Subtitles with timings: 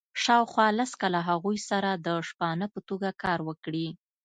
[0.23, 3.87] شاوخوا لس کاله هغوی سره د شپانه په توګه کار وکړي.